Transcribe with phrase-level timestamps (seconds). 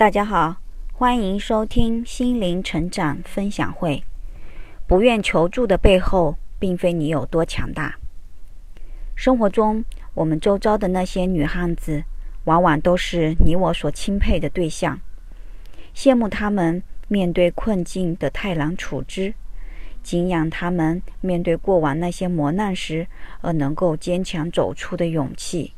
[0.00, 0.56] 大家好，
[0.94, 4.02] 欢迎收听心灵成长分享会。
[4.86, 7.98] 不愿求助的背后，并非你有多强大。
[9.14, 9.84] 生活中，
[10.14, 12.02] 我们周遭的那些女汉子，
[12.44, 14.98] 往往都是你我所钦佩的对象，
[15.94, 19.34] 羡慕她们面对困境的泰然处之，
[20.02, 23.06] 敬仰她们面对过往那些磨难时
[23.42, 25.74] 而能够坚强走出的勇气，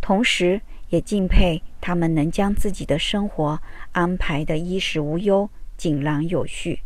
[0.00, 0.60] 同时
[0.90, 3.60] 也敬佩她们能将自己的生活
[3.92, 6.80] 安排得衣食无忧、井然有序。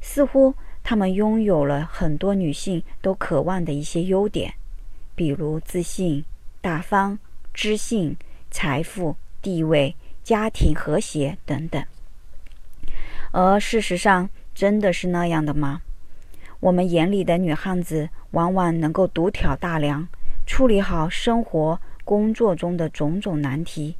[0.00, 4.54] 似乎她们拥有了很多女性都渴望的一些优点。
[5.14, 6.24] 比如自信、
[6.60, 7.18] 大方、
[7.54, 8.16] 知性、
[8.50, 11.82] 财富、地位、家庭和谐等等。
[13.32, 15.80] 而事实上，真的是那样的吗？
[16.60, 20.06] 我们眼里的女汉子，往往能够独挑大梁，
[20.46, 23.96] 处理好生活、工作中的种种难题。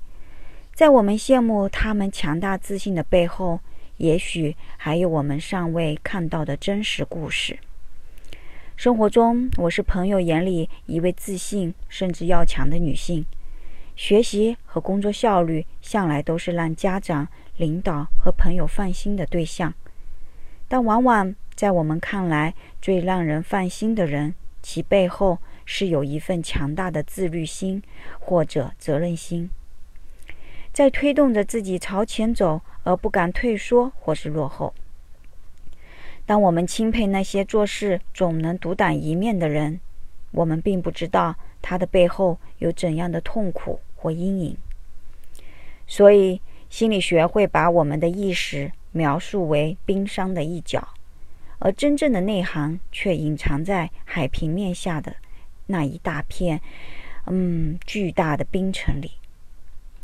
[0.73, 3.59] 在我们羡慕他们强大自信的背后，
[3.97, 7.59] 也许还有我们尚未看到的真实故事。
[8.77, 13.27] 生活中，我是朋友眼里一位自信甚至要强的女性，
[13.97, 19.75] 学习和工作效率向来都是让家长、领导和朋友放心的对象。
[20.69, 27.83] 但往往在我们看来，最让人放心的人，其背后是有一份强大的自律心
[28.19, 29.51] 或者责任心，
[30.73, 34.73] 在推动着自己朝前走，而不敢退缩或是落后。
[36.25, 39.81] 当我们钦佩那些做事总能独当一面的人，
[40.31, 44.57] 我们并不知道他的背后有怎样的痛苦或阴影。
[45.87, 50.89] 所以，心理学会把我们的意识描述为冰山的一角，
[51.61, 55.15] 而真正的内涵却隐藏在海平面下的
[55.67, 56.61] 那一大片，
[57.27, 59.13] 嗯，巨大的冰层里。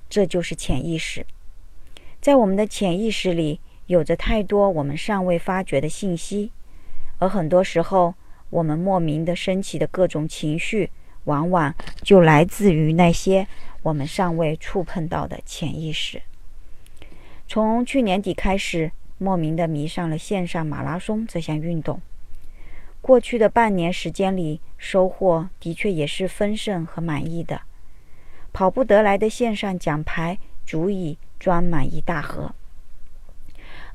[0.08, 1.24] 这就是潜意识。
[2.20, 3.60] 在我们的潜意识里。
[3.88, 6.50] 有着太多我们尚未发觉的信息，
[7.18, 8.14] 而很多时候，
[8.48, 10.88] 我们莫名的升起的各种情绪，
[11.24, 13.46] 往往就来自于那些
[13.82, 16.22] 我们尚未触碰到的潜意识。
[17.46, 22.00] 从去年底开始，莫名的迷上了线上马拉松这项运动。
[23.02, 27.62] 过去的半年时间里，收获的确也是丰盛和满意的。
[28.52, 32.54] 跑步得来的线上奖牌，足以装满一大盒。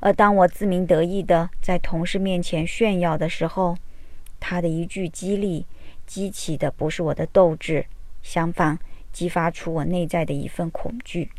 [0.00, 3.76] 而当我自鸣得意地在同事面前炫耀的时候，
[4.38, 5.64] 他的一句激励
[6.06, 7.86] 激起的不是我的斗志，
[8.22, 8.78] 相反，
[9.10, 11.30] 激发出我内在的一份恐惧。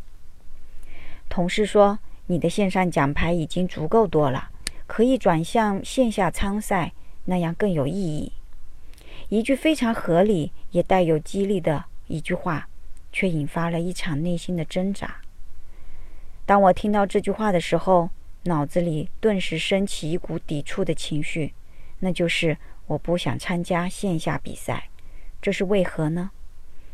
[1.30, 4.50] 同事说：“你的线上奖牌已经足够多了，
[4.88, 6.94] 可以转向线下参赛，
[7.30, 8.34] 那样更有意义。”
[9.30, 12.68] 一句非常合理也带有激励的一句话，
[13.14, 15.22] 却引发了一场内心的挣扎。
[16.46, 18.10] 当我听到这句话的时候，
[18.44, 21.54] 脑子里顿时升起一股抵触的情绪，
[22.00, 22.58] 那就是
[22.88, 24.90] 我不想参加线下比赛。
[25.40, 26.32] 这是为何呢？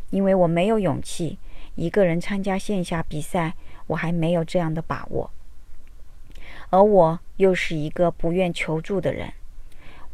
[0.09, 1.39] 因为我没有勇气
[1.75, 3.55] 一个人参加线下比赛，
[3.87, 5.31] 我还没有这样的把握。
[6.69, 9.31] 而我又是一个不愿求助的人。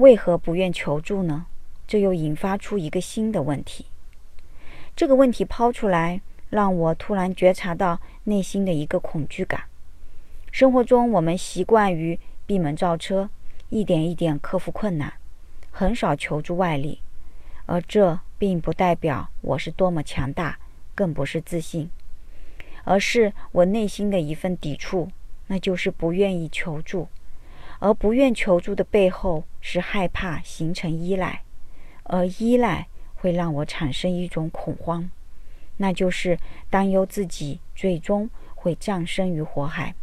[0.01, 1.45] 为何不愿求助呢？
[1.87, 3.85] 这又引发出一个新的问题。
[4.95, 9.65] 这个问题抛出来，让我突然觉察到内心的一个恐惧感。
[10.51, 13.29] 生活中，我们习惯于闭门造车，
[13.69, 15.13] 一点一点克服困难，
[15.69, 16.99] 很少求助外力。
[17.67, 20.57] 而这并不代表我是多么强大，
[20.95, 21.91] 更不是自信，
[22.85, 25.11] 而是我内心的一份抵触，
[25.45, 27.07] 那就是不愿意求助。
[27.77, 31.43] 而不愿求助的背后，是害怕形成依赖，
[32.03, 35.09] 而依赖会让我产生一种恐慌，
[35.77, 36.37] 那就是
[36.69, 39.95] 担忧自己最终会葬身于火海。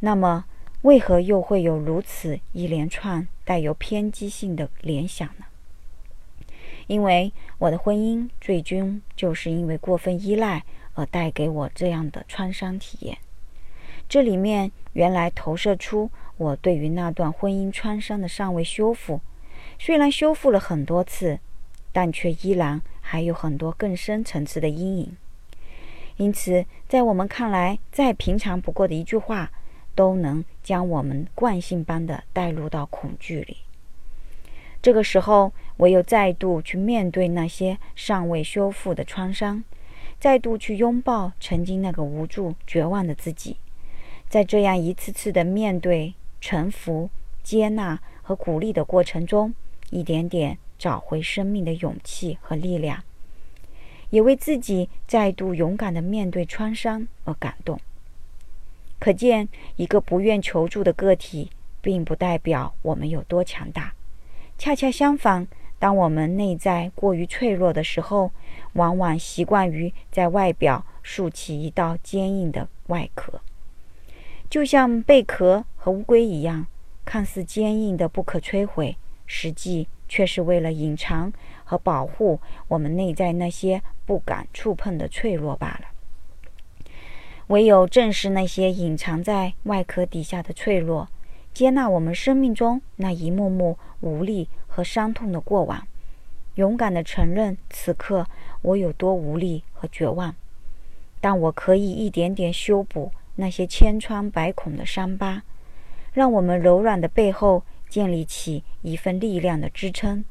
[0.00, 0.44] 那么，
[0.82, 5.46] 为何又会有如此一连串带有偏激性的联想呢？
[6.86, 13.18] 因为我的婚姻最终就是因为过分依赖而带给我这样的创伤体验。
[14.08, 19.20] 这里面原来投射出我对于那段婚姻创伤的尚未修复，
[19.78, 21.38] 虽然修复了很多次，
[21.92, 25.16] 但却依然还有很多更深层次的阴影。
[26.16, 29.50] 因此，在我们看来再平常不过的一句话。
[29.92, 33.58] 都能将我们惯性般的带入到恐惧里。
[34.80, 39.62] 这个时候，唯有再度去面对那些尚未修复的创伤，
[40.18, 43.56] 再度去拥抱曾经那个无助、绝望的自己，
[44.28, 47.10] 在这样一次次的面对、臣服、
[47.42, 49.54] 接纳和鼓励的过程中，
[49.90, 53.02] 一点点找回生命的勇气和力量，
[54.10, 57.78] 也为自己再度勇敢的面对创伤而感动。
[58.98, 61.50] 可见，一个不愿求助的个体，
[61.80, 63.94] 并不代表我们有多强大。
[64.58, 65.48] 恰恰相反，
[65.78, 68.30] 当我们内在过于脆弱的时候，
[68.74, 73.40] 往往习惯于在外表竖起一道坚硬的外壳，
[74.50, 76.66] 就像贝壳和乌龟一样，
[77.06, 81.32] 看似坚硬的不可摧毁，实际却是为了隐藏
[81.64, 82.38] 和保护
[82.68, 85.86] 我们内在那些不敢触碰的脆弱罢了。
[87.46, 91.08] 唯有正视那些隐藏在外壳底下的脆弱，
[91.54, 95.88] 接纳我们生命中那一幕幕无力和伤痛的过往，
[96.56, 98.26] 勇敢地承认此刻
[98.60, 100.36] 我有多无力和绝望，
[101.22, 105.42] 但我可以一点点修补那些千疮百孔的伤疤，
[106.12, 110.24] 让我们柔软的背后建立起一份力量的支撑。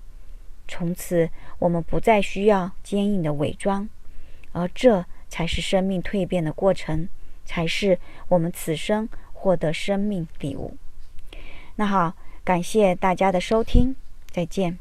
[0.67, 1.29] 从此，
[1.59, 3.87] 我们不再需要坚硬的伪装，
[4.51, 5.05] 而这。
[5.31, 7.07] 才是生命蜕变的过程，
[7.45, 7.99] 才是
[8.29, 10.75] 我们此生获得生命礼物。
[11.75, 13.95] 那好，感谢大家的收听，
[14.31, 14.79] 再见。